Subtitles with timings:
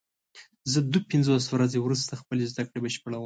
[0.71, 3.19] زه دوه پنځوس ورځې وروسته خپلې زده کړې بشپړوم.